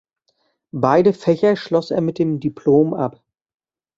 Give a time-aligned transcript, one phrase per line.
[0.73, 3.21] Beide Fächer schloss er mit dem Diplom ab.